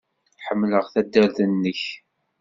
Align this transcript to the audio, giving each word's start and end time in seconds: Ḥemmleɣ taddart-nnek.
Ḥemmleɣ 0.45 0.85
taddart-nnek. 0.93 1.81